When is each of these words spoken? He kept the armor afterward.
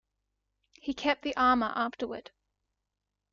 He 0.81 0.95
kept 0.95 1.21
the 1.21 1.37
armor 1.37 1.71
afterward. 1.75 2.31